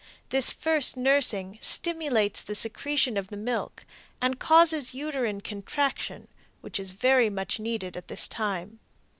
[0.29, 3.85] This first nursing stimulates the secretion of the milk
[4.19, 6.27] and causes uterine contraction,
[6.61, 8.79] which is very much needed at this time.